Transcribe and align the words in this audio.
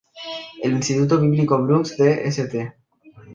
El 0.63 0.71
Instituto 0.71 1.21
Bíblico 1.21 1.61
Brooks 1.61 1.95
de 1.95 2.23
St. 2.27 2.73